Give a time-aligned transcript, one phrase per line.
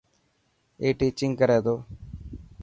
[0.81, 1.75] اي ٽيچنگ ڪري تي.